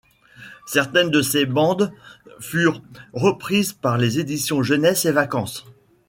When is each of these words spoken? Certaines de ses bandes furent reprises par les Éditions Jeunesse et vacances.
Certaines 0.65 1.11
de 1.11 1.21
ses 1.21 1.45
bandes 1.45 1.93
furent 2.39 2.81
reprises 3.13 3.71
par 3.73 3.99
les 3.99 4.17
Éditions 4.19 4.63
Jeunesse 4.63 5.05
et 5.05 5.11
vacances. 5.11 5.67